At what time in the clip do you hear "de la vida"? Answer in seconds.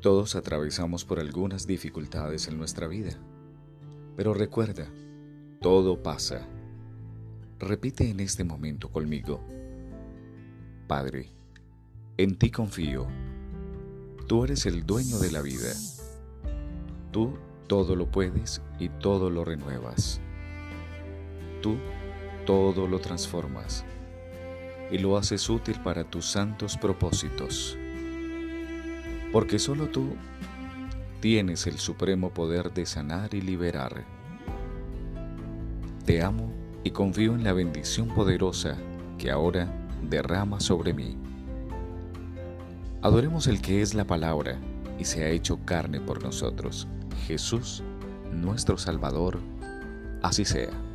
15.18-15.72